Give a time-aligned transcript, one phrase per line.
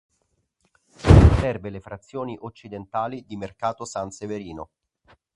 [0.95, 4.71] Serve le frazioni occidentali di Mercato San Severino.